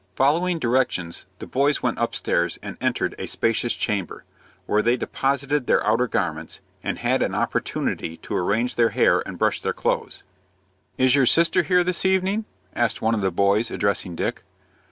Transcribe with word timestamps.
Following 0.15 0.57
directions, 0.57 1.27
the 1.37 1.45
boys 1.45 1.83
went 1.83 1.99
upstairs 1.99 2.57
and 2.63 2.75
entered 2.81 3.13
a 3.19 3.27
spacious 3.27 3.75
chamber, 3.75 4.23
where 4.65 4.81
they 4.81 4.97
deposited 4.97 5.67
their 5.67 5.85
outer 5.85 6.07
garments, 6.07 6.59
and 6.83 6.97
had 6.97 7.21
an 7.21 7.35
opportunity 7.35 8.17
to 8.17 8.35
arrange 8.35 8.73
their 8.77 8.89
hair 8.89 9.19
and 9.27 9.37
brush 9.37 9.61
their 9.61 9.73
clothes. 9.73 10.23
"Is 10.97 11.13
your 11.13 11.27
sister 11.27 11.61
here 11.61 11.83
this 11.83 12.03
evening?" 12.03 12.47
asked 12.75 13.03
one 13.03 13.13
of 13.13 13.21
the 13.21 13.29
boys, 13.29 13.69
addressing 13.69 14.15
Dick. 14.15 14.41